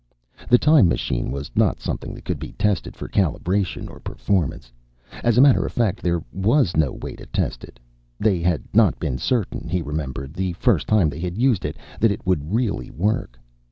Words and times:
The 0.49 0.57
time 0.57 0.87
machine 0.89 1.29
was 1.29 1.51
not 1.55 1.79
something 1.79 2.15
that 2.15 2.25
could 2.25 2.39
be 2.39 2.53
tested 2.53 2.95
for 2.95 3.07
calibration 3.07 3.87
or 3.87 3.99
performance. 3.99 4.71
As 5.23 5.37
a 5.37 5.41
matter 5.41 5.63
of 5.63 5.71
fact, 5.73 6.01
there 6.01 6.23
was 6.33 6.75
no 6.75 6.91
way 6.93 7.13
to 7.17 7.27
test 7.27 7.63
it. 7.63 7.79
They 8.19 8.39
had 8.39 8.63
not 8.73 8.97
been 8.99 9.19
certain, 9.19 9.69
he 9.69 9.83
remembered, 9.83 10.33
the 10.33 10.53
first 10.53 10.87
time 10.87 11.07
they 11.07 11.19
had 11.19 11.37
used 11.37 11.65
it, 11.65 11.77
that 11.99 12.09
it 12.09 12.25
would 12.25 12.51
really 12.51 12.89
work. 12.89 13.37